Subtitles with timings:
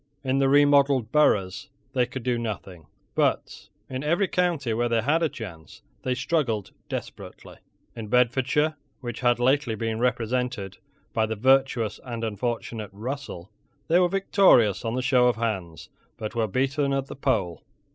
[0.23, 5.21] In the remodelled boroughs they could do nothing: but, in every county where they had
[5.21, 7.57] a chance, they struggled desperately.
[7.95, 10.79] In Bedfordshire, which had lately been represented
[11.13, 13.51] by the virtuous and unfortunate Russell,
[13.89, 17.61] they were victorious on the show of hands, but were beaten at the poll.